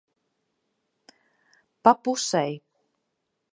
Pa 1.83 1.91
pusei. 2.03 2.53